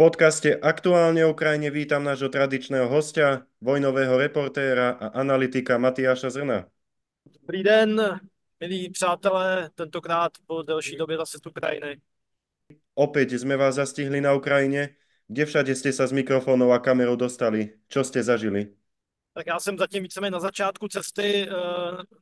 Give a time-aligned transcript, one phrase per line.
[0.00, 6.64] podcaste Aktuálne o Ukrajine vítam nášho tradičného hostia, vojnového reportéra a analytika Matiáša Zrna.
[7.44, 8.20] Dobrý den,
[8.60, 12.00] milí přátelé, tentokrát po delší době zase z Ukrajiny.
[12.96, 14.96] Opäť sme vás zastihli na Ukrajine.
[15.28, 17.76] Kde všade ste sa s mikrofónou a kamerou dostali?
[17.92, 18.72] Čo ste zažili?
[19.36, 21.52] Tak já jsem zatím víceméně na začátku cesty eh,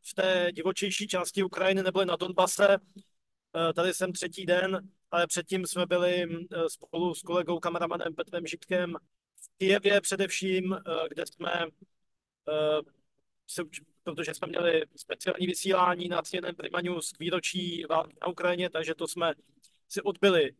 [0.02, 2.69] v té divočejší části Ukrajiny, nebo na Donbase.
[2.74, 8.47] Eh, tady jsem třetí den, ale předtím jsme byli eh, spolu s kolegou kameramanem Petrem
[8.47, 8.95] Žitkem
[9.43, 10.77] v Kijevě především,
[11.09, 11.66] kde jsme
[14.02, 18.95] protože jsme měli speciální vysílání na CNN Prima News k výročí války na Ukrajině, takže
[18.95, 19.35] to jsme
[19.89, 20.52] si odbyli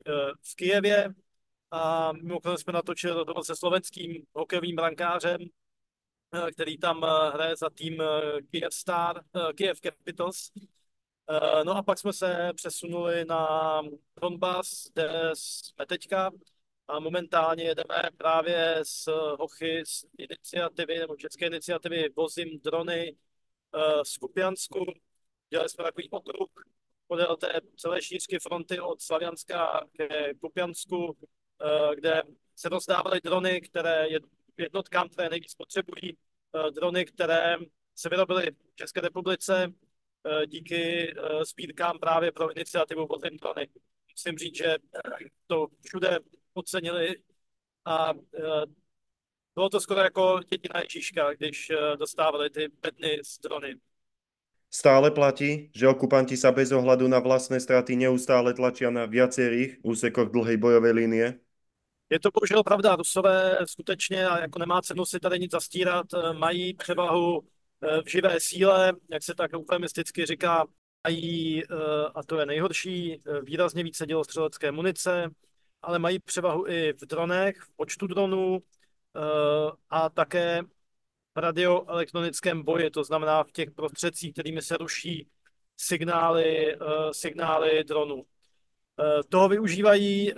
[0.43, 1.15] v Kijevě
[1.71, 5.39] a mimochodem jsme natočili rozhovor se slovenským hokejovým brankářem,
[6.33, 10.53] Eh, který tam eh, hraje za tým eh, Kiev Star, Kiev Capitals.
[11.65, 13.83] No a pak jsme se přesunuli na
[14.23, 16.31] Donbass, kde jsme teďka
[16.89, 23.17] a momentálně jedeme právě z Hochy z iniciativy, nebo české iniciativy Vozím drony
[24.03, 24.87] z Kupiansku.
[25.51, 26.49] Dělali jsme takový okruh
[27.07, 31.17] podél té celé šířky fronty od Slavianska ke Kupiansku,
[31.95, 32.23] kde
[32.57, 34.07] se rozdávaly drony, které
[34.57, 36.17] jednotkám, které nejvíc potřebují,
[36.55, 37.57] eh, drony, které
[37.95, 39.88] se vyrobily v České republice eh,
[40.47, 43.09] díky eh, sbírkám právě pro iniciativu
[43.41, 43.69] drony.
[44.13, 44.77] Musím říct, že
[45.47, 46.19] to všude
[46.55, 47.17] ocenili
[47.85, 48.15] a
[49.55, 53.75] bylo to skoro jako jediná Ježíška, když dostávali ty bedny z drony.
[54.69, 60.29] Stále platí, že okupanti sa bez ohľadu na vlastné straty neustále tlačia na viacerých úsekoch
[60.29, 61.27] dlhej bojovej línie?
[62.11, 66.33] Je to bohužel pravda, Rusové skutečně, a jako nemá cenu si tady nic zastírat, eh,
[66.33, 67.49] mají převahu eh,
[68.05, 70.65] v živé síle, jak se tak eufemisticky říká,
[71.07, 71.67] mají, eh,
[72.15, 75.31] a to je nejhorší, výrazně více dělostřelecké munice,
[75.83, 78.59] ale mají převahu i v dronech, v počtu dronů
[79.91, 80.63] a také
[81.35, 85.29] v radioelektronickém boji, to znamená v těch prostředcích, kterými se ruší
[85.77, 86.77] signály,
[87.13, 88.25] signály dronů.
[89.01, 90.37] Eh, toho využívají, eh,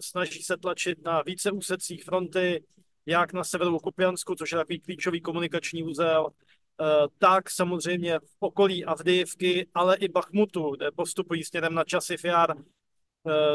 [0.00, 2.64] snaží se tlačit na více úsecích fronty,
[3.06, 6.34] jak na severu Kupiansku, což je takový klíčový komunikační úzel, eh,
[7.18, 12.56] tak samozřejmě v okolí Avdijivky, ale i Bachmutu, kde postupují směrem na Časiv Jar,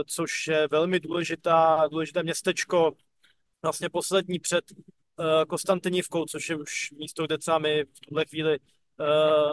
[0.05, 2.91] což je velmi důležitá, důležité městečko,
[3.61, 4.65] vlastně poslední před
[5.47, 8.59] Konstantinivkou, což je už místo, kde my v tuhle chvíli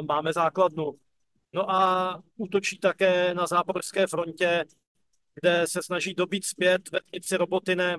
[0.09, 0.99] máme základnu.
[1.53, 4.65] No a útočí také na záporské frontě,
[5.35, 7.97] kde se snaží dobít zpět vesnici Robotine,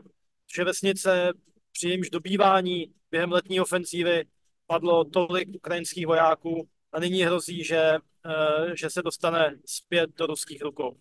[0.55, 1.33] že vesnice
[1.71, 4.25] při jejímž dobývání během letní ofenzívy
[4.67, 10.61] padlo tolik ukrajinských vojáků a nyní hrozí, že, eh, že se dostane zpět do ruských
[10.61, 10.97] rukou.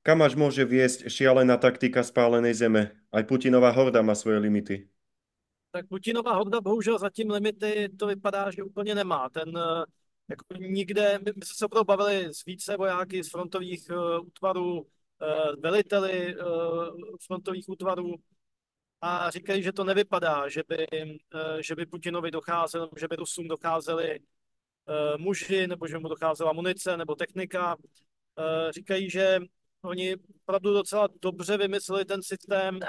[0.00, 2.96] Kam až môže viesť šialená taktika spálenej zeme?
[3.12, 4.88] Aj Putinová horda má svoje limity.
[5.76, 9.28] Tak Putinová horda bohužel zatím limity to vypadá, že úplně nemá.
[9.28, 9.84] Ten eh,
[10.28, 14.86] jako nikde, my, my jsme se opravdu bavili s více vojáky z frontových uh, útvarů,
[15.22, 16.36] Eh, veliteli eh,
[17.26, 18.14] frontových útvarů
[19.00, 23.48] a říkají, že to nevypadá, že by, eh, že by Putinovi docházelo, že by Rusům
[23.48, 24.20] docházeli
[25.16, 27.76] muži, nebo že mu docházela munice nebo technika.
[28.70, 29.38] Říkají, že
[29.82, 32.80] oni opravdu docela dobře vymysleli ten systém,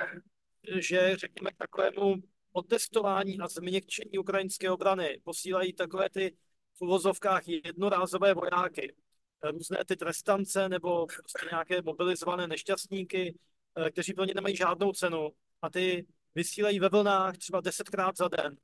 [0.80, 2.16] že řekněme k takovému
[2.52, 6.36] otestování a změkčení ukrajinské obrany posílají takové ty
[6.78, 8.96] v uvozovkách jednorázové vojáky
[9.44, 13.40] různé ty trestance nebo prostě nějaké mobilizované nešťastníky,
[13.76, 15.30] eh, kteří pro ně nemají žádnou cenu
[15.62, 16.06] a ty
[16.36, 18.58] vysílají ve vlnách třeba desetkrát za den.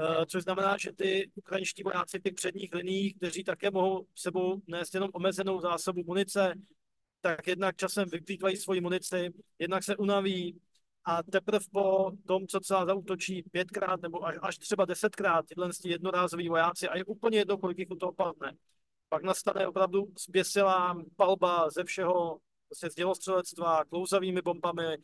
[0.00, 4.62] Eh, což znamená, že ty ukrajinští vojáci v těch předních liních, kteří také mohou sebou
[4.66, 6.54] nést jenom omezenou zásobu munice,
[7.20, 10.60] tak jednak časem vyplýtvají svoji munici, jednak se unaví
[11.04, 16.48] a teprve po tom, co celá zautočí pětkrát nebo až, až třeba desetkrát tyhle jednorázoví
[16.48, 18.52] vojáci a je úplně jedno, kolik jich u toho padne,
[19.08, 22.38] pak nastane opravdu zběsilá palba ze všeho,
[22.74, 24.96] z dělostřelectva, klouzavými bombami,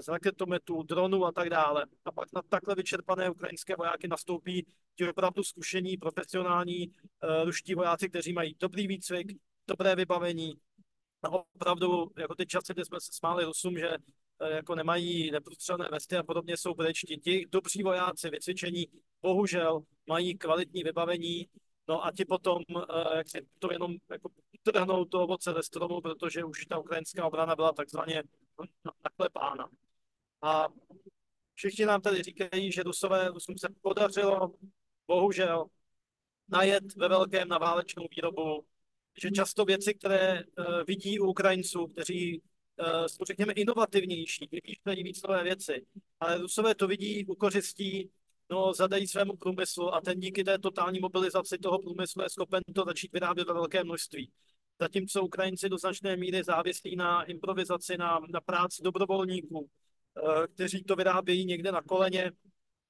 [0.00, 1.86] z raketometů, dronů a tak dále.
[2.04, 4.66] A pak na takhle vyčerpané ukrajinské vojáky nastoupí
[4.96, 9.32] ti opravdu zkušení, profesionální uh, ruští vojáci, kteří mají dobrý výcvik,
[9.68, 10.54] dobré vybavení.
[11.22, 15.88] A opravdu, jako ty časy, kdy jsme se smáli Rusům, že uh, jako nemají neprůstřelné
[15.92, 17.16] vesty a podobně jsou brečti.
[17.16, 18.86] Ti dobří vojáci, vycvičení,
[19.22, 21.48] bohužel mají kvalitní vybavení,
[21.88, 24.30] No a ti potom, eh, jak si to jenom jako
[24.62, 28.22] trhnou to ovoce ze stromu, protože už ta ukrajinská obrana byla takzvaně
[29.04, 29.68] naklepána.
[30.42, 30.68] A
[31.54, 34.54] všichni nám tady říkají, že Rusové, Rusům se podařilo,
[35.06, 35.66] bohužel,
[36.48, 38.64] najet ve velkém na válečnou výrobu,
[39.22, 42.42] že často věci, které uh, vidí u Ukrajinců, kteří
[43.06, 45.86] jsou, řekněme, inovativnější, vymýšlejí víc nové věci.
[46.20, 48.10] Ale Rusové to vidí, ukořistí,
[48.50, 52.84] no, zadají svému průmyslu a ten díky té totální mobilizaci toho průmyslu je schopen to
[52.84, 54.30] začít vyrábět ve velké množství.
[54.80, 59.68] Zatímco Ukrajinci do značné míry závislí na improvizaci, na, na práci dobrovolníků,
[60.54, 62.32] kteří to vyrábějí někde na koleně,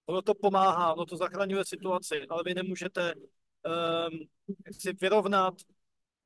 [0.07, 4.19] ono to pomáhá, ono to zachraňuje situaci, ale vy nemůžete um,
[4.73, 5.55] si vyrovnat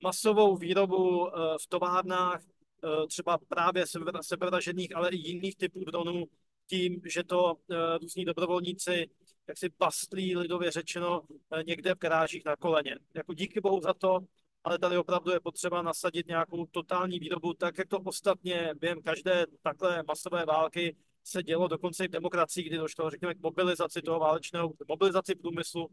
[0.02, 1.28] masovou výrobu uh,
[1.62, 3.84] v továrnách, uh, třeba právě
[4.20, 6.24] sebevražených, ale i jiných typů dronů,
[6.66, 7.54] tím, že to
[8.00, 9.10] různí dobrovolníci
[9.48, 12.98] jak si bastlí, lidově řečeno, uh, někde v garážích na koleně.
[13.14, 14.20] Jako díky bohu za to,
[14.64, 19.46] ale tady opravdu je potřeba nasadit nějakou totální výrobu, tak jak to ostatně během každé
[19.62, 24.18] takhle masové války se dělo dokonce i v demokracii, kdy došlo, řekněme, k mobilizaci toho
[24.18, 25.90] válečného, mobilizaci průmyslu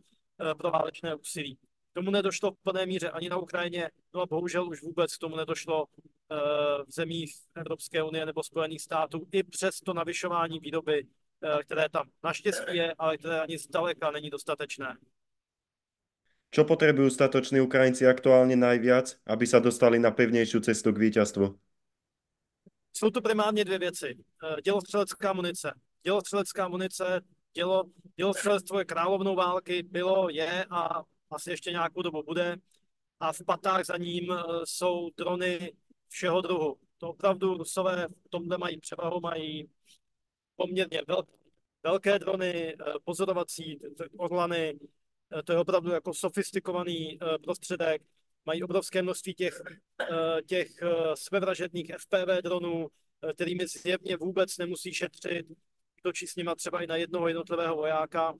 [0.51, 1.55] eh, pro válečné úsilí.
[1.91, 5.19] K tomu nedošlo v plné míře ani na Ukrajině, no a bohužel už vůbec k
[5.19, 6.35] tomu nedošlo eh,
[6.87, 11.07] v zemích Evropské unie nebo Spojených států, i přes to navyšování výroby, eh,
[11.61, 14.97] které tam naštěstí je, ale které ani zdaleka není dostatečné.
[16.49, 21.59] Čo potrebujú statoční Ukrajinci aktuálne najviac, aby sa dostali na pevnejšiu cestu k víťazstvu?
[22.93, 24.17] Jsou to primárně dvě věci.
[24.43, 25.71] Eh, dělostřelecká munice.
[26.03, 27.21] Dělostřelecká munice,
[27.53, 27.83] dělo,
[28.15, 32.57] dělostřelectvo je královnou války, bylo, je a asi ještě nějakou dobu bude.
[33.19, 35.73] A v patách za ním eh, jsou drony
[36.07, 36.77] všeho druhu.
[36.97, 39.69] To opravdu Rusové v tomhle mají převahu, mají
[40.59, 41.31] poměrně velké,
[41.83, 43.79] velké drony, eh, pozorovací
[44.17, 44.79] orlany,
[45.43, 48.01] to je opravdu jako sofistikovaný prostředek.
[48.49, 49.61] Mají obrovské množství těch,
[50.01, 52.87] eh, těch eh, sebevražedných FPV dronů,
[53.21, 55.45] eh, kterými zjevně vůbec nemusí šetřit,
[56.03, 58.33] točí s nima třeba i na jednoho jednotlivého vojáka,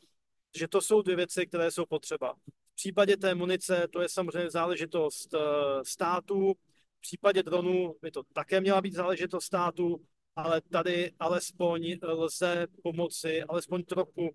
[0.57, 2.33] že to jsou dvě věci, které jsou potřeba.
[2.71, 5.35] V případě té munice to je samozřejmě záležitost
[5.83, 6.53] států,
[6.97, 10.05] v případě dronů by to také měla být záležitost států,
[10.41, 14.29] ale tady alespoň lze pomoci, alespoň trochu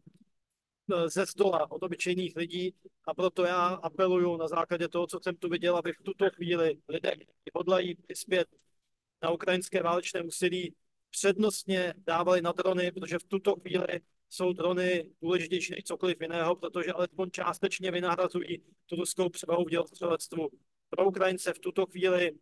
[0.92, 2.74] Eh, ze stola od obyčejných lidí
[3.06, 6.78] a proto já apeluju na základě toho, co jsem tu viděl, aby v tuto chvíli
[6.88, 8.48] lidé, kteří hodlají přispět
[9.22, 10.74] na ukrajinské válečné úsilí,
[11.10, 16.92] přednostně dávali na drony, protože v tuto chvíli jsou drony důležitější než cokoliv jiného, protože
[16.92, 20.48] alespoň částečně vynahrazují tu ruskou převahu v dělostřelectvu.
[20.90, 22.32] Pro Ukrajince v tuto chvíli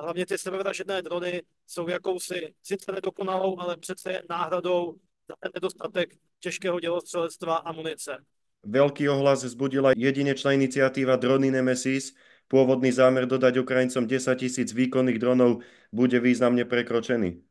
[0.00, 4.94] hlavně ty sebevražedné drony jsou jakousi sice nedokonalou, ale přece náhradou
[5.28, 8.24] za ten nedostatek těžkého dělostřelectva a munice.
[8.64, 12.16] Veľký ohlas vzbudila jedinečná iniciatíva Drony Nemesis.
[12.48, 15.60] Pôvodný zámer dodať Ukrajincom 10 tisíc výkonných dronov
[15.92, 17.44] bude významně prekročený.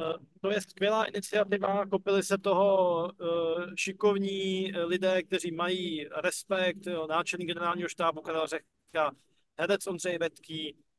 [0.00, 3.24] Eh, to je skvělá iniciativa, kopili se toho eh,
[3.76, 9.12] šikovní lidé, kteří mají respekt, náčelník generálního štábu Karel Řehka,
[9.58, 10.91] herec Ondřej Vetký, eh,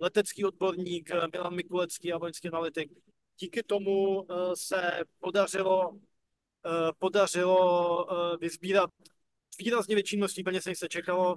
[0.00, 2.92] letecký odborník Milan Mikulecký a vojenský analytik.
[3.38, 5.98] Díky tomu se podařilo
[6.66, 8.90] Eh, podařilo eh, vyzbírat
[9.58, 11.34] výrazně větší množství peněz, než se čekalo.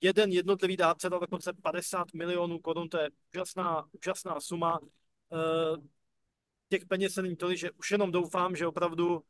[0.00, 4.78] Jeden jednotlivý dárce dal dokonce 50 milionů korun, to je úžasná, úžasná suma.
[5.32, 5.82] Eh,
[6.68, 9.22] těch peněz se není tolik, že už jenom doufám, že opravdu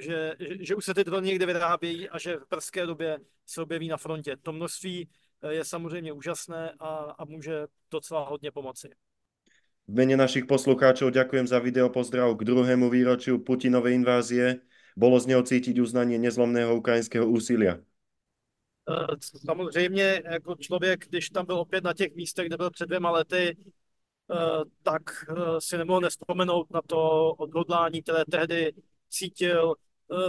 [0.00, 3.88] že, že už se ty drony někde vyrábějí a že v brzké době se objeví
[3.88, 4.36] na frontě.
[4.36, 5.08] To množství
[5.48, 8.90] je samozřejmě úžasné a, a může docela hodně pomoci.
[9.88, 14.60] V mene našich poslucháčov ďakujem za video pozdrav k druhému výročiu Putinovej invázie.
[14.92, 17.80] Bolo z něho cítiť uznanie nezlomného ukrajinského úsilia.
[18.84, 23.10] Eh, samozřejmě jako člověk, když tam byl opět na těch místech, kde byl před dvěma
[23.10, 24.36] lety, eh,
[24.82, 28.72] tak eh, si nemohl nespomenout na to odhodlání, které tehdy
[29.08, 29.74] cítil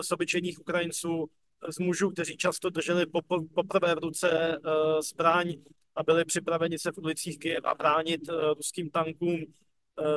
[0.02, 1.30] z obyčejných Ukrajinců,
[1.70, 3.06] z mužů, kteří často drželi
[3.54, 4.58] poprvé v ruce
[5.02, 5.56] zbraň
[6.00, 9.36] a byli připraveni se v ulicích a bránit uh, ruským tankům.
[9.36, 9.46] Uh,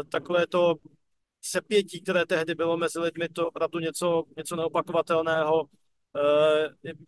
[0.08, 0.74] takové to
[1.42, 5.62] sepětí, které tehdy bylo mezi lidmi, to opravdu něco, něco neopakovatelného.
[5.62, 5.68] Uh,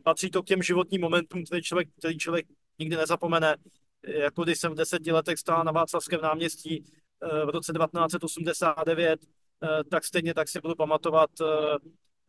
[0.02, 2.46] patří to k těm životním momentům, který člověk, který člověk
[2.78, 3.56] nikdy nezapomene.
[4.02, 9.68] Jako když jsem v deseti letech stál na Václavském náměstí uh, v roce 1989, uh,
[9.90, 11.30] tak stejně tak si budu pamatovat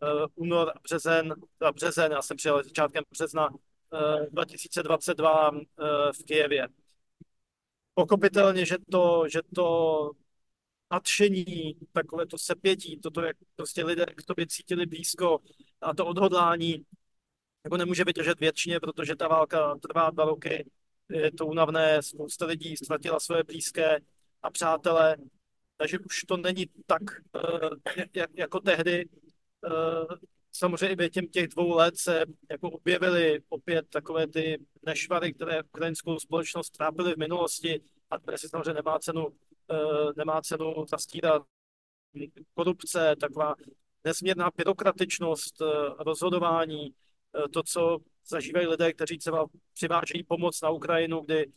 [0.02, 1.34] uh, únor, březen,
[1.74, 3.50] březen, já jsem přijel začátkem března
[4.32, 6.68] 2022 eh, v Kijevě.
[7.94, 10.12] Pochopitelně, že to, že to
[10.92, 15.40] nadšení, takové to sepětí, toto, jak prostě lidé k tobě cítili blízko
[15.82, 16.86] a to odhodlání,
[17.64, 20.70] jako nemůže vydržet většině, protože ta válka trvá dva roky,
[21.10, 24.00] je to únavné, spousta lidí ztratila své blízké
[24.42, 25.18] a přátelé,
[25.78, 27.02] takže už to není tak,
[28.16, 29.06] eh, jako tehdy.
[29.66, 30.16] Eh,
[30.52, 36.70] samozřejmě během těch dvou let se jako objevily opět takové ty nešvary, které ukrajinskou společnost
[36.70, 39.28] trápily v minulosti, a dnes si samozřejmě nemá cenu,
[40.18, 41.44] nemá cenu zastírat.
[42.54, 43.56] Korupce, taková
[44.04, 45.62] nesmírná byrokratičnost
[46.00, 46.94] rozhodování,
[47.54, 51.52] to, co zažívají lidé, kteří třeba přivážejí pomoc na Ukrajinu, kdy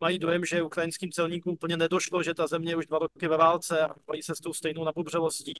[0.00, 3.36] mají dojem, že ukrajinským celníkům úplně nedošlo, že ta země je už dva roky ve
[3.36, 5.54] válce a mají se s tou stejnou napubřelostí,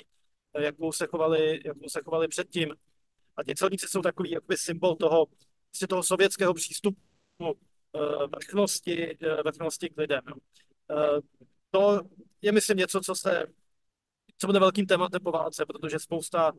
[0.59, 2.75] jakou se chovali, jakou se chovali předtím.
[3.37, 5.27] A ti celníci jsou takový jakoby symbol toho,
[5.73, 6.97] vlastně toho sovětského přístupu
[7.41, 10.23] eh, vrchnosti, eh, vrchnosti k lidem.
[10.91, 11.21] Eh,
[11.71, 12.01] to
[12.43, 13.47] je, myslím, něco, co se
[14.39, 16.53] co bude velkým tématem po válce, protože spousta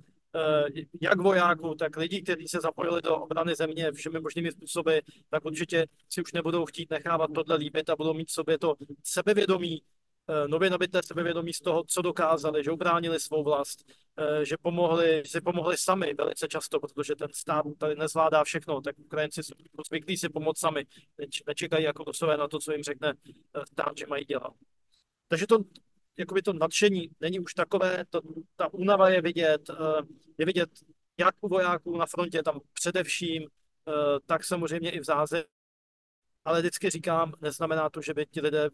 [1.01, 4.97] jak vojáků, tak lidí, kteří se zapojili do obrany země všemi možnými způsoby,
[5.29, 8.75] tak určitě si už nebudou chtít nechávat tohle líbit a budou mít v sobě to
[9.03, 9.81] sebevědomí,
[10.47, 13.85] nově nabité sebevědomí z toho, co dokázali, že ubránili svou vlast,
[14.17, 18.81] eh, že pomohli, že si pomohli sami velice často, protože ten stát tady nezvládá všechno,
[18.81, 19.53] tak Ukrajinci jsou
[19.87, 20.85] zvyklí si pomoct sami,
[21.47, 23.13] nečekají jako dosové na to, co jim řekne
[23.71, 24.53] stát, eh, že mají dělat.
[25.27, 25.59] Takže to,
[26.17, 28.21] jakoby to nadšení není už takové, to,
[28.55, 29.69] ta únava je vidět,
[30.37, 30.69] je vidět
[31.17, 33.47] jak u vojáků na frontě, tam především,
[34.25, 35.43] tak samozřejmě i v zázemí,
[36.45, 38.69] ale vždycky říkám, neznamená to, že by ti lidé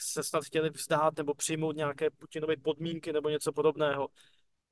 [0.00, 4.08] se snad chtěli vzdát nebo přijmout nějaké Putinovy podmínky nebo něco podobného.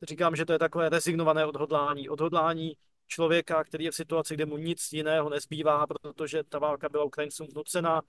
[0.02, 2.09] Říkám, že to je takové rezignované odhodlání.
[2.09, 7.04] Odhodlání člověka, který je v situaci, kde mu nic jiného nezbývá, protože ta válka byla
[7.04, 8.02] Ukrajincům vnucena.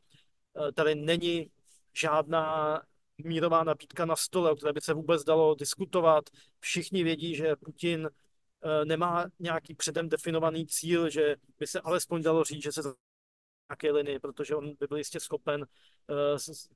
[0.67, 1.51] Eh, tady není
[1.93, 2.81] žádná
[3.23, 6.29] mírová nabídka na stole, o které by se vůbec dalo diskutovat.
[6.59, 12.43] Všichni vědí, že Putin eh, nemá nějaký předem definovaný cíl, že by se alespoň dalo
[12.43, 12.81] říct, že se
[13.69, 16.17] nějaké linii, protože on by byl jistě schopen uh,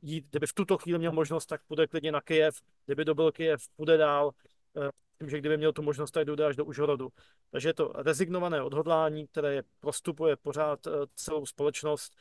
[0.01, 3.69] jít, kdyby v tuto chvíli měl možnost, tak půjde klidně na Kyjev, kdyby dobil Kyjev,
[3.75, 4.31] půjde dál,
[4.73, 7.09] uh, tím, že kdyby měl tu možnost, tak jde až do Užhorodu.
[7.51, 12.15] Takže je to rezignované odhodlání, které prostupuje pořád uh, celou společnost,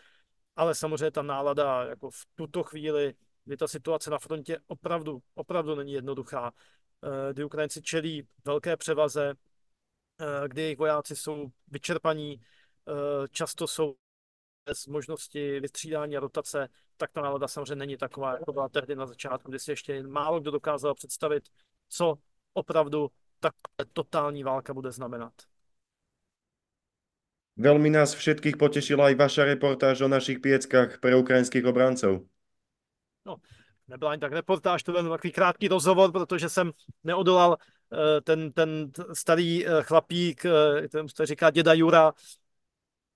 [0.56, 5.74] ale samozřejmě ta nálada jako v tuto chvíli, kdy ta situace na frontě opravdu, opravdu
[5.74, 6.52] není jednoduchá,
[7.32, 9.34] kdy Ukrajinci čelí velké převaze,
[10.46, 12.40] kdy jejich vojáci jsou vyčerpaní,
[13.30, 13.94] často jsou
[14.70, 19.06] bez možnosti vystřídání a rotace, tak ta nálada samozřejmě není taková, jako byla tehdy na
[19.06, 21.44] začátku, kdy si ještě málo kdo dokázal představit,
[21.88, 22.18] co
[22.52, 23.10] opravdu
[23.40, 23.54] tak
[23.92, 25.32] totální válka bude znamenat.
[27.56, 32.22] Velmi nás všetkých potešila i vaša reportáž o našich pieckách pre ukrajinských obrancov.
[33.26, 33.36] No,
[33.88, 36.72] nebyla ani tak reportáž, to byl takový krátký rozhovor, protože jsem
[37.04, 42.12] neodolal eh, ten, ten starý eh, chlapík, eh, ten se říká děda Jura,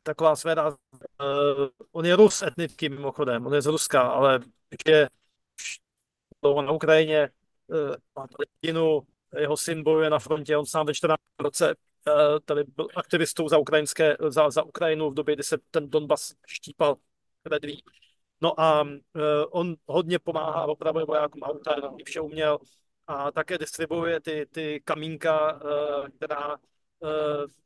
[0.05, 0.69] taková sféra.
[0.69, 0.77] Uh,
[1.93, 4.41] on je Rus etnický mimochodem, on je z Ruska, ale
[4.87, 5.09] je
[6.45, 7.31] na Ukrajině,
[7.67, 9.03] uh, má rodinu,
[9.39, 13.59] jeho syn bojuje na frontě, on sám ve 14 roce uh, tady byl aktivistou za,
[13.59, 16.97] ukrajinské, za, za Ukrajinu v době, kdy se ten Donbas štípal
[17.45, 17.83] vedví.
[18.41, 18.91] No a uh,
[19.51, 22.59] on hodně pomáhá, opravuje vojákům auta, i vše uměl
[23.07, 26.57] a také distribuuje ty, ty kamínka, uh, která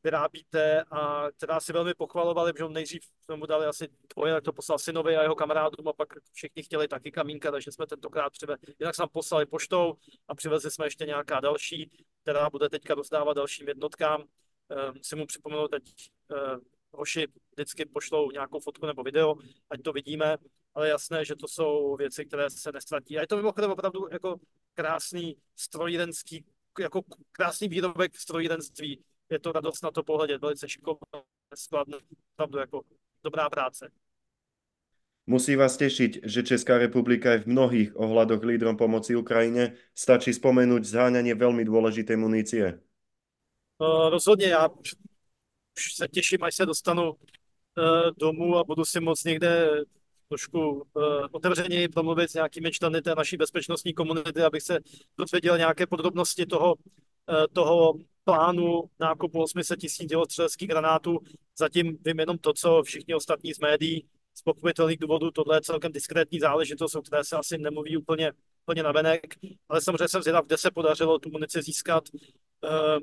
[0.05, 4.53] vyrábíte a která si velmi pochvalovali, že nejdřív jsme mu dali asi dvoje, tak to
[4.53, 8.75] poslal synovi a jeho kamarádům a pak všichni chtěli taky kamínka, takže jsme tentokrát přivezli,
[8.79, 9.95] jinak jsme poslali poštou
[10.29, 11.91] a přivezli jsme ještě nějaká další,
[12.23, 14.21] která bude teďka rozdávat dalším jednotkám.
[14.21, 15.83] Uh, musím mu připomenout teď
[16.31, 19.37] uh, hoši vždycky pošlou nějakou fotku nebo video,
[19.71, 20.37] ať to vidíme,
[20.75, 23.19] ale jasné, že to jsou věci, které se nestratí.
[23.19, 24.37] A je to mimochodem opravdu jako
[24.75, 26.45] krásný strojírenský,
[26.81, 31.23] jako krásný výrobek strojírenství, je to radost na to pohledět, velice šikovné,
[31.55, 31.99] skladné,
[32.35, 32.83] opravdu jako
[33.25, 33.91] dobrá práce.
[35.27, 39.77] Musí vás tešiť, že Česká republika je v mnohých ohľadoch lídrom pomoci Ukrajine.
[39.93, 42.81] Stačí spomenúť zháňanie veľmi dôležitej munície.
[43.77, 47.17] Uh, rozhodně, já už se těším, až se dostanu uh,
[48.17, 49.85] domů a budu si moc někde
[50.29, 50.83] trošku uh,
[51.31, 54.79] otevřeněji promluvit s nějakými členy té naší bezpečnostní komunity, abych se
[55.19, 56.75] dozvěděl nějaké podrobnosti toho,
[57.53, 57.95] toho
[58.25, 61.19] plánu nákupu 800 tisíc dělostřeleckých granátů.
[61.59, 65.31] Zatím vím jenom to, co všichni ostatní z médií z pochopitelných důvodů.
[65.31, 68.33] Tohle je celkem diskrétní záležitost, o které se asi nemluví úplně,
[68.63, 69.35] úplně navenek,
[69.69, 72.05] ale samozřejmě jsem zvědav, kde se podařilo tu munici získat.
[72.65, 73.01] Eh,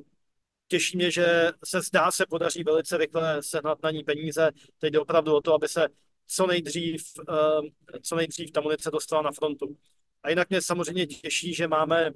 [0.67, 4.51] těší mě, že se zdá se podaří velice rychle sehnat na ní peníze.
[4.79, 5.88] Teď jde opravdu o to, aby se
[6.27, 9.77] co nejdřív, eh, co nejdřív ta munice dostala na frontu.
[10.24, 12.12] A jinak mě samozřejmě těší, že máme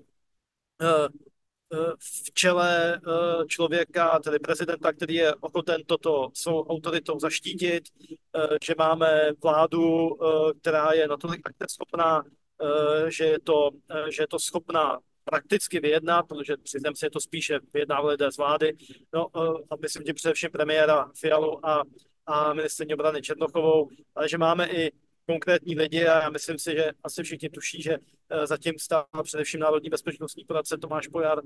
[0.81, 1.07] eh,
[1.99, 8.73] v čele eh, člověka, tedy prezidenta, který je ochoten toto svou autoritou zaštítit, eh, že
[8.77, 12.23] máme vládu, eh, která je natolik schopná,
[13.07, 13.69] že je to,
[14.09, 18.37] že je to schopná prakticky vyjednat, protože přiznám si, je to spíše vyjednávali lidé z
[18.37, 18.77] vlády,
[19.13, 19.27] no
[19.69, 21.83] a myslím tím především premiéra Fialu a,
[22.25, 24.91] a ministrní obrany Černochovou, ale že máme i
[25.29, 27.97] konkrétní lidi a já myslím si, že asi všichni tuší, že
[28.45, 31.41] zatím stál především Národní bezpečnostní poradce Tomáš Pojar.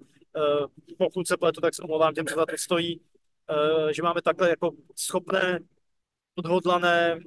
[0.98, 3.02] Pokud se pletu, tak se omlouvám těm, co za to stojí,
[3.92, 5.60] že máme takhle jako schopné
[6.36, 7.20] odhodlané,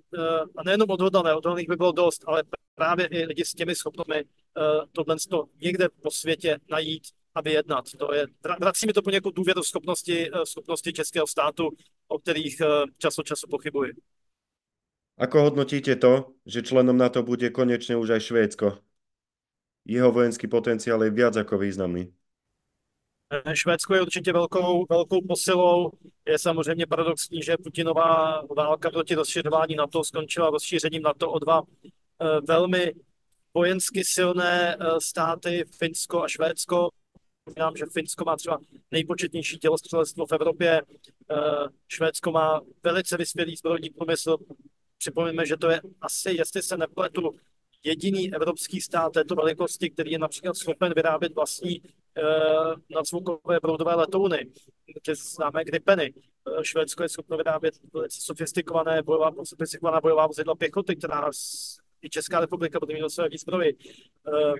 [0.56, 2.42] a nejenom odhodlané, odhodlaných by bylo dost, ale
[2.74, 4.24] právě i lidi s těmi schopnostmi
[4.92, 5.16] tohle
[5.60, 7.02] někde po světě najít
[7.34, 7.84] a vyjednat.
[7.98, 8.26] To je,
[8.60, 11.70] vrací mi to poněkud důvěru schopnosti, schopnosti českého státu,
[12.08, 12.62] o kterých
[12.98, 13.92] čas od času pochybuji.
[15.16, 18.66] Ako hodnotíte to, že členom NATO bude konečne už aj Švédsko?
[19.88, 22.12] Jeho vojenský potenciál je viac ako významný.
[23.54, 25.92] Švédsko je určitě velkou, velkou posilou.
[26.26, 32.40] Je samozřejmě paradoxní, že Putinová válka proti rozšiřování NATO skončila rozšířením NATO o dva eh,
[32.48, 32.92] velmi
[33.54, 36.88] vojensky silné eh, státy, Finsko a Švédsko.
[37.48, 38.58] Říkám, že Finsko má třeba
[38.90, 40.82] nejpočetnější tělostřelectvo v Evropě.
[41.30, 41.36] Eh,
[41.88, 44.36] Švédsko má velice vyspělý zbrojní průmysl.
[44.98, 47.36] Připomeňme, že to je asi, jestli se nepletu,
[47.84, 51.86] jediný evropský stát této velikosti, který je například schopen vyrábět vlastní uh,
[52.90, 54.50] nadzvukové proudové letouny,
[55.02, 56.14] ty známé Gripeny.
[56.14, 61.30] Uh, Švédsko je schopno vyrábět velice sofistikované bojová, sofistikovaná bojová vozidla pěchoty, která
[62.02, 63.76] i Česká republika bude mít do své výzbroji.
[64.26, 64.54] Uh,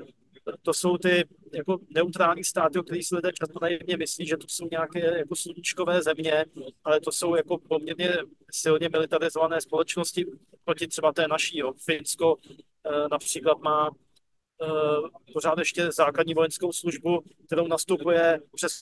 [0.63, 4.47] to jsou ty jako neutrální státy, o kterých se lidé často naivně myslí, že to
[4.49, 6.45] jsou nějaké jako sluníčkové země,
[6.85, 8.17] ale to jsou jako poměrně
[8.53, 10.27] silně militarizované společnosti
[10.65, 11.59] proti třeba té naší.
[11.59, 11.73] Jo.
[11.85, 13.91] Finsko eh, například má
[14.63, 14.67] eh,
[15.33, 18.81] pořád ještě základní vojenskou službu, kterou nastupuje přes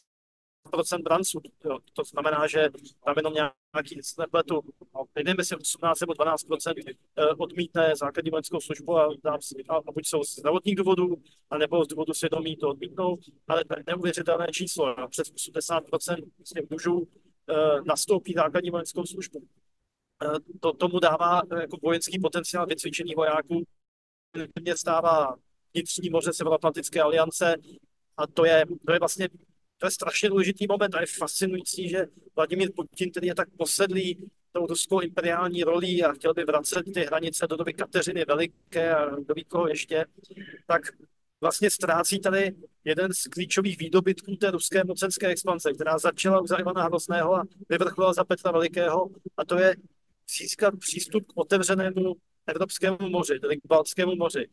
[0.71, 1.40] procent branců.
[1.64, 1.78] Jo.
[1.92, 2.68] To znamená, že
[3.04, 4.62] tam jenom nějaký nepletu,
[5.16, 9.04] nevím, jestli 18 nebo 12 eh, odmítne základní vojenskou službu a,
[9.68, 13.79] a, a buď jsou z zdravotních důvodů, anebo z důvodu svědomí to odmítnou, ale to
[13.79, 15.09] je neuvěřitelné číslo.
[15.11, 15.85] Přes 80
[16.44, 17.09] z těch mužů
[17.50, 19.42] eh, nastoupí základní vojenskou službu.
[20.24, 23.64] Eh, to tomu dává jako vojenský potenciál vycvičení vojáků,
[24.61, 25.37] mě stává
[25.74, 27.57] vnitřní moře Severoatlantické aliance
[28.16, 29.29] a to je, to je vlastně
[29.79, 32.07] to je strašně důležitý moment a je fascinující, že
[32.37, 37.01] Vladimír Putin, který je tak posedlý tou ruskou imperiální rolí a chtěl by vracet ty
[37.01, 40.07] hranice do doby Kateřiny Veliké a do koho ještě,
[40.67, 40.83] tak
[41.41, 46.85] vlastně ztrácí tady jeden z klíčových výdobytků té ruské mocenské expanze, která začala u Ivana
[46.85, 49.77] Hrozného a vyvrcholila za Petra Velikého, a to je
[50.39, 52.15] získat přístup k otevřenému
[52.47, 54.49] Evropskému moři, tedy k Baltskému moři.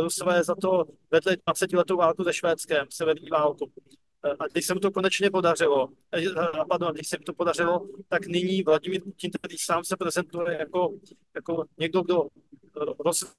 [0.00, 3.72] Rusové za to vedli 20 letou válku se Švédskem, severní válku.
[4.38, 5.88] A když se mu to konečně podařilo,
[6.68, 10.94] pardon, když se mu to podařilo, tak nyní Vladimír Putin, který sám se prezentuje jako,
[11.34, 12.28] jako někdo, kdo
[12.98, 13.32] rozvíjí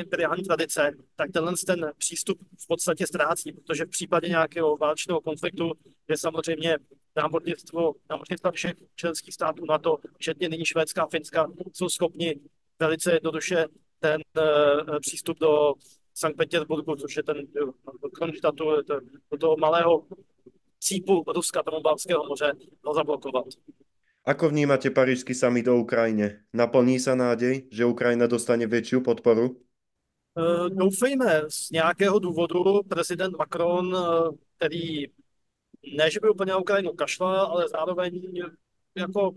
[0.00, 5.72] imperiální tradice, tak tenhle ten přístup v podstatě ztrácí, protože v případě nějakého válečného konfliktu
[6.08, 6.78] je samozřejmě
[7.16, 12.40] námořnictvo, námořnictva všech členských států na to, včetně nyní Švédska a Finska, jsou schopni
[12.78, 13.66] velice jednoduše
[14.00, 15.74] ten uh, přístup do
[16.14, 17.36] Sankt Petersburgu, což je ten
[18.14, 18.64] Kronštatu,
[19.30, 20.06] do toho malého
[20.80, 22.52] cípu Ruska, tomu Balského moře,
[22.84, 23.44] ho zablokovat.
[24.24, 26.48] Ako vnímate parížský summit o Ukrajine?
[26.52, 29.60] Naplní se nádej, že Ukrajina dostane větší podporu?
[30.34, 35.06] Uh, doufejme, z nějakého důvodu prezident Macron, uh, který
[35.96, 38.42] ne, že by úplně na Ukrajinu kašlal, ale zároveň
[38.94, 39.32] jako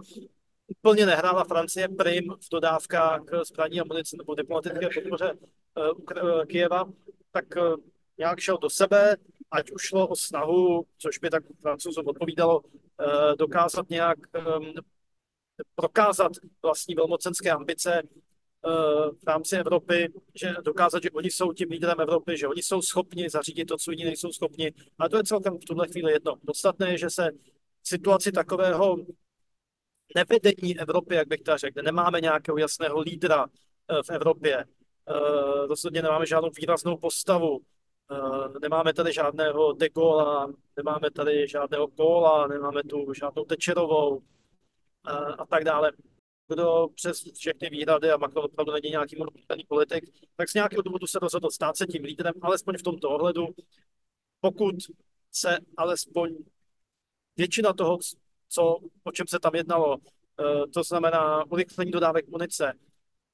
[0.67, 5.33] úplně nehrála Francie prim v dodávkách zbraní a munice nebo diplomatické podpoře
[5.77, 6.85] uh, Kijeva,
[7.31, 7.75] tak uh,
[8.17, 9.17] nějak šel do sebe,
[9.51, 12.61] ať už šlo o snahu, což by tak francouzům odpovídalo,
[13.37, 14.17] dokázat nějak
[14.57, 14.73] um,
[15.75, 16.31] prokázat
[16.63, 18.01] vlastní velmocenské ambice
[19.23, 23.29] v rámci Evropy, že dokázat, že oni jsou tím lídrem Evropy, že oni jsou schopni
[23.29, 24.73] zařídit to, co jiní nejsou schopni.
[24.99, 26.35] A to je celkem v tuhle chvíli jedno.
[26.45, 27.29] Podstatné je, že se
[27.83, 28.97] situaci takového
[30.15, 34.65] nevedení Evropy, jak bych to řekl, nemáme nějakého jasného lídra eh, v Evropě.
[35.09, 37.59] Eh, rozhodně nemáme žádnou výraznou postavu.
[38.11, 44.21] Eh, nemáme tady žádného De Gaulle, nemáme tady žádného Kola, nemáme tu žádnou Tečerovou
[45.37, 45.91] a tak dále.
[46.47, 50.03] Kdo přes všechny výhrady a Macron opravdu není nějaký monopolitní politik,
[50.35, 53.47] tak z nějakého důvodu se rozhodl stát se tím lídrem, alespoň v tomto ohledu.
[54.39, 54.75] Pokud
[55.31, 56.37] se alespoň
[57.37, 57.97] většina toho,
[58.49, 62.73] co, o čem se tam jednalo, eh, to znamená urychlení dodávek munice,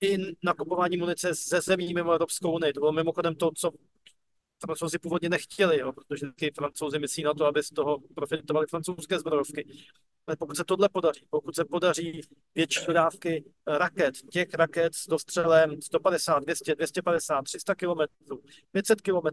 [0.04, 2.74] i nakupování munice ze zemí mimo Evropskou unii.
[2.74, 3.72] To bylo mimochodem to, co
[4.66, 9.68] francouzi původně nechtěli, jo, protože francouzi myslí na to, aby z toho profitovali francouzské zbrojovky.
[10.28, 12.22] Ale pokud se tohle podaří, pokud se podaří
[12.56, 18.00] větší dodávky raket, těch raket s dostřelem 150, 200, 250, 300 km,
[18.72, 19.28] 500 km,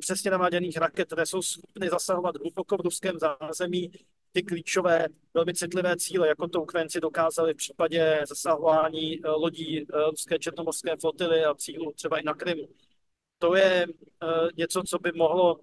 [0.00, 3.92] přesně navaděných raket, které jsou schopny zasahovat hluboko v ruském zázemí
[4.32, 10.96] ty klíčové, velmi citlivé cíle, jako to Ukrajinci dokázali v případě zasahování lodí ruské černomorské
[10.96, 12.68] flotily a cílů třeba i na Krymu.
[13.38, 13.86] To je
[14.56, 15.60] něco, co by mohlo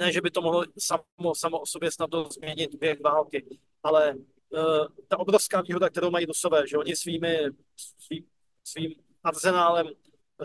[0.00, 4.14] ne, že by to mohlo samo, samo o sobě snadno změnit běh války, ale
[5.08, 7.38] ta obrovská výhoda, kterou mají Rusové, že oni svými,
[7.76, 8.24] svý,
[8.64, 9.86] svým arzenálem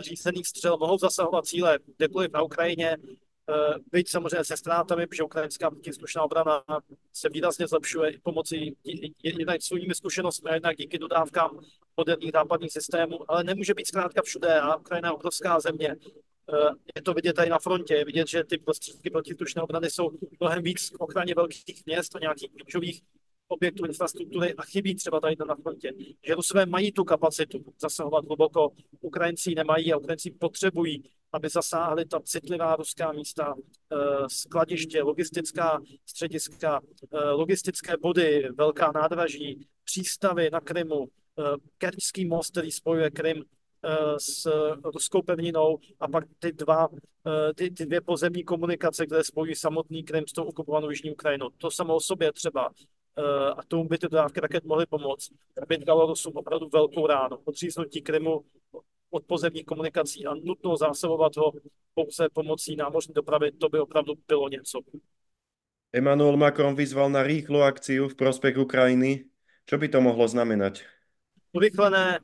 [0.00, 5.70] řízených střel mohou zasahovat cíle kdekoliv na Ukrajině, uh, byť samozřejmě se ztrátami, protože ukrajinská
[5.70, 6.64] protislušná obrana
[7.12, 8.76] se výrazně zlepšuje i pomocí
[9.22, 11.60] jednak svými zkušenostmi, jednak díky dodávkám
[11.96, 15.96] moderních západních systémů, ale nemůže být zkrátka všude a Ukrajina je obrovská země.
[16.54, 20.10] Eh, je to vidět tady na frontě, je vidět, že ty prostředky protitušné obrany jsou
[20.40, 23.02] mnohem víc k ochraně velkých měst a nějakých klíčových
[23.48, 25.92] objektů infrastruktury a chybí třeba tady na frontě.
[26.26, 32.20] Že Rusové mají tu kapacitu zasahovat hluboko, Ukrajinci nemají a Ukrajinci potřebují, aby zasáhli ta
[32.20, 33.54] citlivá ruská místa,
[33.92, 33.96] eh,
[34.28, 36.80] skladiště, logistická střediska,
[37.12, 41.08] eh, logistické body, velká nádraží, přístavy na Krymu,
[41.78, 43.44] Kerčský most, který spojuje Krym
[43.84, 44.50] Eh, s
[44.84, 46.88] ruskou pevninou a pak ty, dva,
[47.26, 51.50] eh, ty, ty dvě pozemní komunikace, které spojují samotný Krym s tou okupovanou Jižní Ukrajinou.
[51.58, 52.97] To samo o sobě třeba eh,
[53.56, 55.30] a tomu by ty dodávky raket mohly pomoct,
[55.62, 57.38] aby dalo Rusům opravdu velkou ránu.
[57.44, 58.44] Odříznutí Krymu
[59.10, 61.52] od pozemních komunikací a nutno zásobovat ho
[61.94, 64.80] pouze pomocí námořní dopravy, to by opravdu bylo něco.
[65.92, 69.24] Emmanuel Macron vyzval na rýchlu akciu v prospech Ukrajiny.
[69.66, 70.84] Čo by to mohlo znamenať?
[71.52, 72.20] Urychlené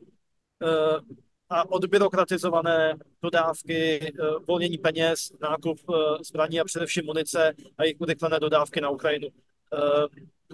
[1.51, 4.13] a odbyrokratizované dodávky, eh,
[4.49, 9.29] volnění peněz, nákup eh, zbraní a především munice a jejich urychlené dodávky na Ukrajinu.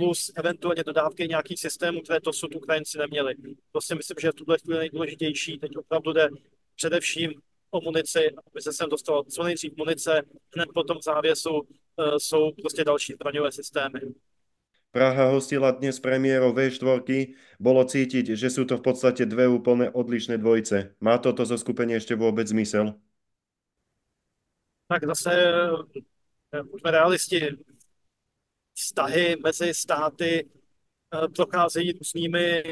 [0.01, 3.35] Eh, plus eventuálně dodávky nějakých systémů, které to sud Ukrajinci neměli.
[3.73, 5.59] To si myslím, že je v tuhle chvíli nejdůležitější.
[5.59, 6.29] Teď opravdu jde
[6.77, 7.33] především
[7.71, 10.23] o munici, aby se sem dostalo co nejdřív munice,
[10.57, 11.69] hned potom v závěsu
[12.19, 14.01] jsou prostě další zbraňové systémy.
[14.91, 17.35] Praha hostila dnes premiérov V4.
[17.63, 20.99] Bolo cítiť, že sú to v podstate dve úplne odlišné dvojice.
[20.99, 22.99] Má toto zo skupenie ešte vôbec zmysel?
[24.91, 25.31] Tak zase
[26.51, 27.55] buďme realisti.
[28.81, 30.51] Vztahy mezi státy
[31.15, 32.63] eh, procházejí různými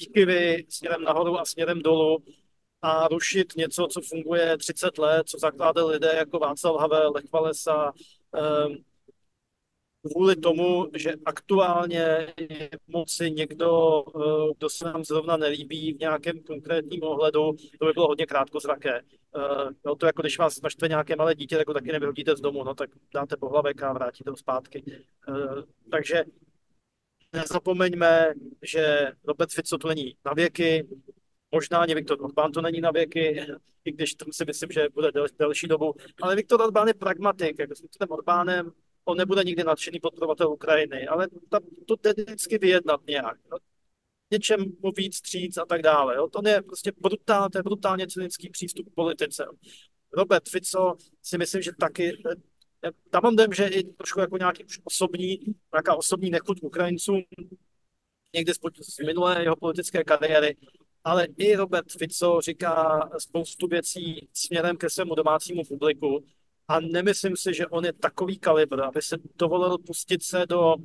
[0.00, 2.24] výkyvy eh, směrem nahoru a směrem dolů
[2.82, 7.92] a rušit něco, co funguje 30 let, co zakládali lidé jako Václav Havel, Lech Walesa,
[8.36, 8.76] eh,
[10.12, 16.40] kvůli tomu, že aktuálně je moci někdo, eh, kdo se nám zrovna nelíbí v nějakém
[16.40, 19.02] konkrétním ohledu, to by bylo hodně krátkozraké.
[19.84, 22.64] No to jako když vás naštve nějaké malé dítě, tak ho taky nevyhodíte z domu,
[22.64, 24.84] no tak dáte pohlavek a vrátíte ho zpátky.
[25.28, 26.24] Eh, takže
[27.32, 30.88] nezapomeňme, že Robert Fico to není na věky,
[31.52, 33.46] možná ani Viktor Orbán to není na věky,
[33.84, 37.58] i když to si myslím, že bude del, delší dobu, ale Viktor Orbán je pragmatik,
[37.58, 38.72] jako s Viktorem Orbánem
[39.08, 43.38] on nebude nikdy nadšený podporovatel Ukrajiny, ale tam to jde vždycky vyjednat nějak.
[43.50, 43.58] No.
[44.30, 46.16] Něčem mu víc stříc a tak dále.
[46.16, 46.28] Jo.
[46.28, 49.46] To je prostě brutál, to je brutálně cynický přístup k politice.
[50.12, 52.22] Robert Fico si myslím, že taky
[53.10, 55.38] tam mám dojem, že i trošku jako nějaký už osobní,
[55.72, 57.22] nějaká osobní nechuť Ukrajincům
[58.34, 60.56] někdy z, z minulé jeho politické kariéry,
[61.04, 66.24] ale i Robert Fico říká spoustu věcí směrem ke svému domácímu publiku,
[66.68, 70.82] a nemyslím si, že on je takový kalibr, aby se dovolil pustit se do uh,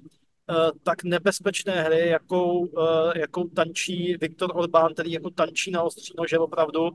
[0.83, 6.39] tak nebezpečné hry, jakou, uh, jakou tančí Viktor Orbán, který jako tančí na ostří nože
[6.39, 6.89] opravdu,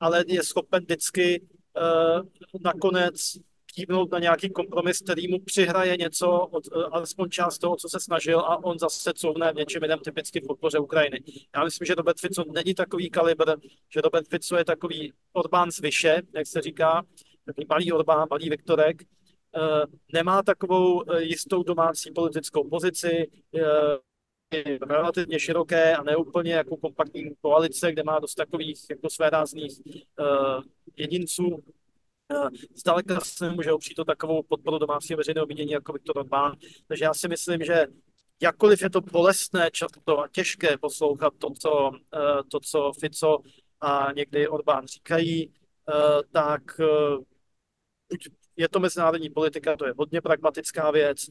[0.00, 3.38] ale je schopen vždycky uh, nakonec
[3.74, 8.40] kývnout na nějaký kompromis, který mu přihraje něco, od, alespoň část toho, co se snažil
[8.40, 11.20] a on zase couvne v něčem jiném typicky v podpoře Ukrajiny.
[11.56, 13.56] Já myslím, že Robert Fico není takový kalibr,
[13.88, 17.02] že Robert Fico je takový Orbán z vyše, jak se říká,
[17.48, 25.40] takový malý Orbán, malý Viktorek, eh, nemá takovou eh, jistou domácí politickou pozici, je relativně
[25.40, 29.80] široké a neúplně jako kompaktní koalice, kde má dost takových jako své rázných
[30.96, 31.62] jedinců.
[32.74, 36.56] Zdaleka se nemůže opřít o takovou podporu domácího veřejného mínění jako Viktor Orbán.
[36.86, 37.86] Takže já si myslím, že
[38.42, 41.90] jakkoliv je to bolestné často a těžké poslouchat to, co,
[42.50, 43.38] to, co Fico
[43.80, 45.52] a někdy Orbán říkají,
[46.32, 46.62] tak
[48.56, 51.26] je to mezinárodní politika, to je hodně pragmatická věc.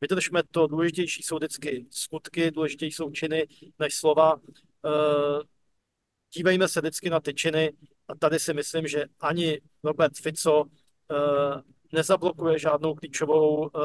[0.00, 3.46] Vydržme to, důležitější jsou vždycky skutky, důležitější jsou činy
[3.78, 4.36] než slova.
[4.86, 5.42] Eh,
[6.34, 7.72] dívejme se vždycky na ty činy
[8.08, 11.62] a tady si myslím, že ani Robert Fico eh,
[11.92, 13.80] nezablokuje žádnou klíčovou eh,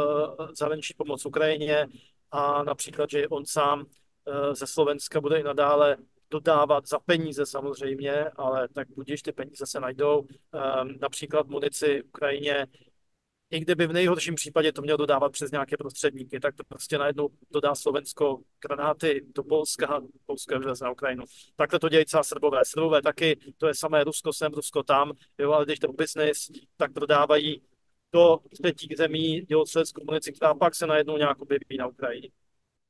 [0.58, 1.88] zahraniční pomoc Ukrajině
[2.32, 3.86] a například, že on sám
[4.54, 5.98] ze Slovenska bude i nadále
[6.34, 10.20] dodávat za peníze samozřejmě, ale tak budíš, ty peníze se najdou.
[10.20, 12.68] Um, například munici Ukrajině
[13.54, 17.30] i kdyby v nejhorším případě to měl dodávat přes nějaké prostředníky, tak to prostě najednou
[17.52, 21.24] dodá Slovensko granáty do Polska, Polsko je na Ukrajinu.
[21.56, 22.60] Takhle to dějí třeba Srbové.
[22.66, 26.94] Srbové taky, to je samé Rusko sem, Rusko tam, jo, ale když to business, tak
[26.94, 27.62] prodávají
[28.14, 32.30] do třetích zemí dělostřeleckou munici, která pak se najednou nějak objeví na Ukrajině.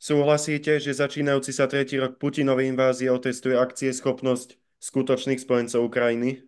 [0.03, 6.43] Súhlasíte, že začínajúci sa tretí rok Putinovej invázie otestuje akcie schopnosť skutočných spojencov Ukrajiny?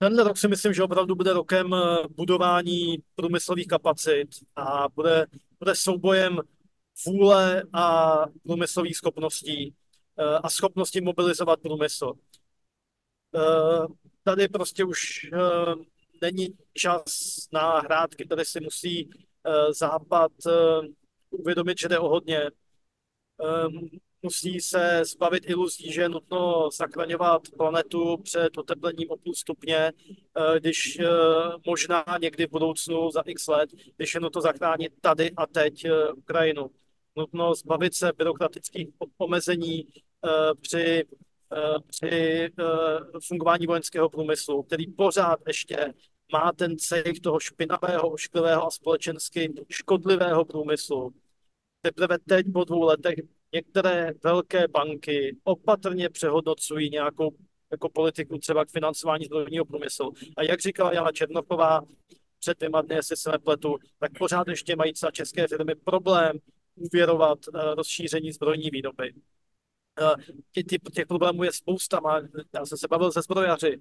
[0.00, 5.26] Tenhle rok si myslím, že opravdu bude rokem eh, budování průmyslových kapacit a bude,
[5.60, 6.40] bude soubojem
[7.06, 9.74] vůle a průmyslových schopností
[10.16, 12.12] eh, a schopnosti mobilizovat průmysl.
[13.36, 13.86] Eh,
[14.24, 15.26] tady prostě už
[16.22, 17.04] není čas
[17.52, 19.10] na hrátky, tady si musí
[19.70, 20.32] Západ
[21.30, 22.50] uvědomit, že jde o hodně
[24.26, 30.60] musí se zbavit iluzí, že je nutno zachraňovat planetu před oteplením o půl stupně, eh,
[30.60, 31.06] když eh,
[31.66, 36.12] možná někdy v budoucnu za x let, když je nutno zachránit tady a teď eh,
[36.12, 36.70] Ukrajinu.
[37.16, 39.86] Nutno zbavit se byrokratických omezení
[40.60, 41.04] při,
[41.86, 42.48] při
[43.28, 45.94] fungování vojenského průmyslu, který pořád ještě
[46.32, 51.14] má ten cech toho špinavého, ošklivého a společensky škodlivého průmyslu.
[51.82, 53.14] Teprve teď po dvou letech
[53.52, 57.36] některé velké banky opatrně přehodnocují nějakou
[57.70, 60.12] jako politiku třeba k financování zbrojního průmyslu.
[60.36, 61.82] A jak říkala Jana Černochová
[62.38, 66.38] před dvěma dny, jestli se nepletu, tak pořád ještě mají třeba české firmy problém
[66.74, 69.14] uvěrovat uh, rozšíření zbrojní výroby.
[70.52, 70.62] Tě,
[70.94, 72.00] těch problémů je spousta.
[72.54, 73.80] Já jsem se bavil se zbrojaři.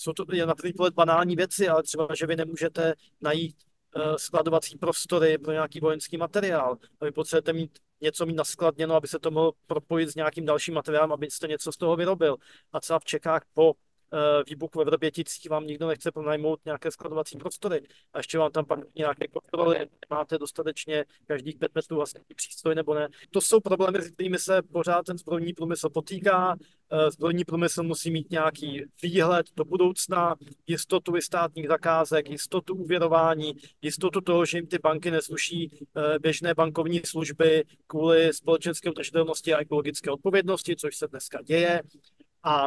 [0.00, 3.56] Jsou to je na první pohled banální věci, ale třeba, že vy nemůžete najít
[3.96, 6.78] uh, skladovací prostory pro nějaký vojenský materiál.
[7.00, 10.74] A vy potřebujete mít něco mít naskladněno, aby se to mohlo propojit s nějakým dalším
[10.74, 12.36] materiálem, abyste něco z toho vyrobil.
[12.72, 13.72] A třeba v Čekách po
[14.12, 18.64] Eh, výbuch ve Vrběticích vám nikdo nechce pronajmout nějaké skladovací prostory a ještě vám tam
[18.64, 23.08] pak nějaké kontroly, máte dostatečně každých pět metrů vlastně přístroj nebo ne.
[23.30, 26.56] To jsou problémy, s kterými se pořád ten zbrojní průmysl potýká.
[26.92, 34.20] Eh, zbrojní průmysl musí mít nějaký výhled do budoucna, jistotu státních zakázek, jistotu uvěrování, jistotu
[34.20, 40.10] toho, že jim ty banky nezruší eh, běžné bankovní služby kvůli společenské udržitelnosti a ekologické
[40.10, 41.82] odpovědnosti, což se dneska děje.
[42.42, 42.66] A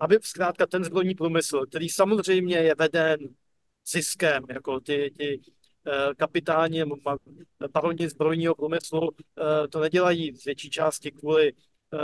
[0.00, 3.18] aby zkrátka ten zbrojní průmysl, který samozřejmě je veden
[3.86, 5.40] ziskem, jako ty, ty
[5.86, 6.84] eh, kapitáni,
[7.72, 11.98] baroni zbrojního průmyslu eh, to nedělají z větší části kvůli eh,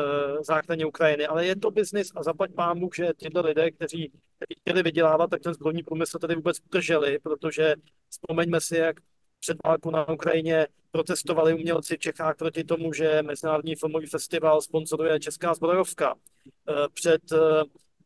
[0.45, 4.83] záchraně Ukrajiny, ale je to biznis a zaplať pámu, že tyhle lidé, kteří, kteří chtěli
[4.83, 7.75] vydělávat, tak ten zbrojní průmysl tady vůbec udrželi, protože
[8.09, 8.97] vzpomeňme si, jak
[9.43, 15.21] před válkou na Ukrajině protestovali umělci v Čechách proti tomu, že Mezinárodní filmový festival sponzoruje
[15.21, 16.15] Česká zbrojovka.
[16.95, 17.23] Před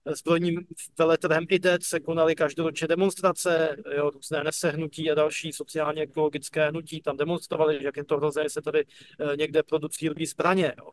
[0.07, 0.66] zbrojním
[0.99, 7.16] veletrhem IDET se konaly každoročně demonstrace, jo, různé nesehnutí a další sociálně ekologické hnutí tam
[7.16, 10.75] demonstrovali, jak je to hrozné, se tady eh, někde produkují zbraně.
[10.79, 10.90] Jo.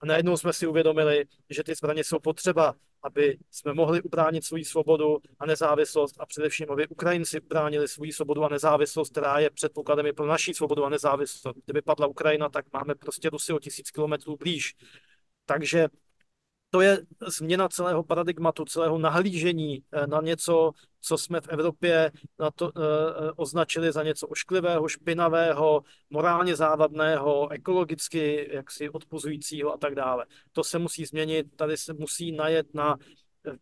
[0.00, 2.74] A najednou jsme si uvědomili, že ty zbraně jsou potřeba,
[3.06, 8.44] aby jsme mohli ubránit svou svobodu a nezávislost a především, aby Ukrajinci ubránili svou svobodu
[8.44, 11.56] a nezávislost, která je předpokladem pro naší svobodu a nezávislost.
[11.64, 14.74] Kdyby padla Ukrajina, tak máme prostě Rusy o tisíc kilometrů blíž.
[15.44, 15.88] Takže
[16.70, 22.50] to je změna celého paradigmatu, celého nahlížení eh, na něco, co jsme v Evropě na
[22.50, 22.72] to, uh,
[23.36, 30.26] označili za něco ošklivého, špinavého, morálně závadného, ekologicky jaksi odpuzujícího a tak dále.
[30.52, 32.96] To se musí změnit, tady se musí najet na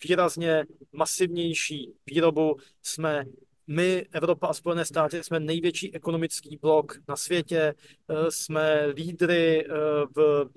[0.05, 2.57] výrazně masivnější výrobu.
[2.83, 3.25] Jsme
[3.67, 7.75] my, Evropa a Spojené státy, jsme největší ekonomický blok na světě,
[8.29, 9.67] jsme lídry
[10.17, 10.49] v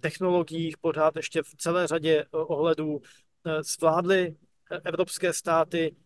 [0.00, 3.00] technologiích, pořád ještě v celé řadě eh, ohledů
[3.46, 4.36] eh, zvládly
[4.70, 5.96] eh, evropské státy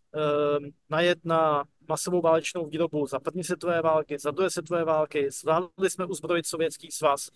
[0.90, 6.04] najet na masovou válečnou výrobu za první světové války, za druhé světové války, zvládli jsme
[6.06, 7.30] uzbrojit sovětský svaz.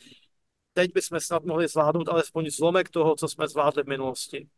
[0.72, 4.48] Teď bychom snad mohli zvládnout alespoň zlomek toho, co jsme zvládli v minulosti.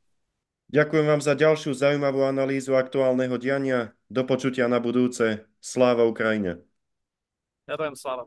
[0.72, 3.92] Ďakujem vám za ďalšiu zaujímavú analýzu aktuálneho diania.
[4.08, 5.44] Do počutia na budúce.
[5.60, 6.64] Sláva Ukrajine.
[7.68, 8.24] Ďakujem, sláva.